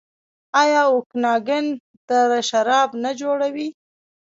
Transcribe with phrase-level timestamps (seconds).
[0.61, 1.65] آیا اوکاناګن
[2.07, 3.67] دره شراب نه جوړوي؟